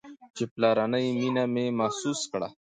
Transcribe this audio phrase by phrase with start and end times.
[0.35, 2.47] چې پلرنۍ مينه مې محسوسه كړه.